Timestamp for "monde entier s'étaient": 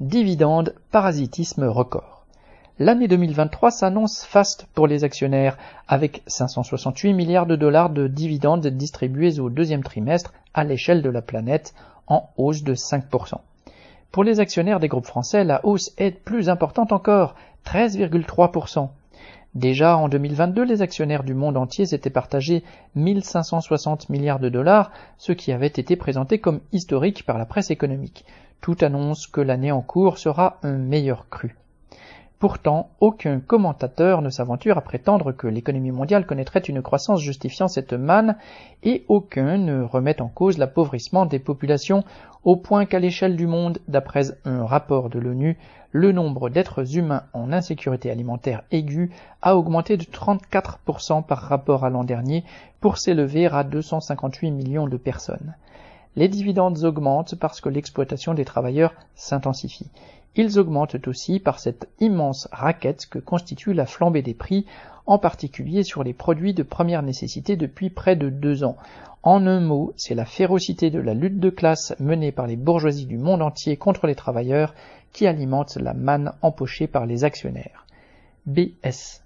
21.34-22.08